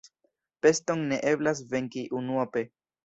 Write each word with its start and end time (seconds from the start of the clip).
Peston 0.65 1.03
ne 1.11 1.19
eblas 1.33 1.61
venki 1.75 2.05
unuope. 2.21 2.65